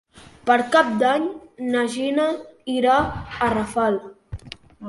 [0.49, 1.27] Per Cap d'Any
[1.75, 2.27] na Gina
[2.79, 4.01] irà a Rafal.